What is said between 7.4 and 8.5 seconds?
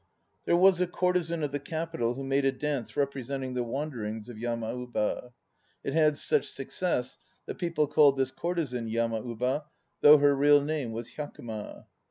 that people called this